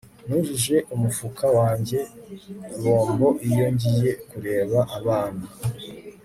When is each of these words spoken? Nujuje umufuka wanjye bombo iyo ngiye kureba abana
Nujuje 0.27 0.77
umufuka 0.93 1.45
wanjye 1.57 1.99
bombo 2.81 3.27
iyo 3.49 3.65
ngiye 3.73 4.11
kureba 4.29 4.79
abana 4.97 5.45